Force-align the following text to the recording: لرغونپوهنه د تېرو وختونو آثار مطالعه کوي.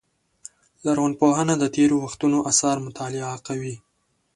لرغونپوهنه 0.85 1.53
د 1.59 1.63
تېرو 1.75 1.95
وختونو 2.05 2.37
آثار 2.51 2.77
مطالعه 2.87 3.33
کوي. 3.47 3.75